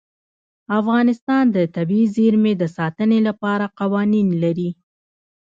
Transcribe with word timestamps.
افغانستان 0.79 1.43
د 1.55 1.57
طبیعي 1.75 2.07
زیرمې 2.15 2.53
د 2.57 2.63
ساتنې 2.77 3.19
لپاره 3.27 3.65
قوانین 3.79 4.27
لري. 4.43 4.69